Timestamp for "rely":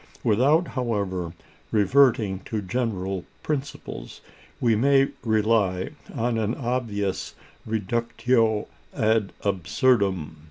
5.23-5.91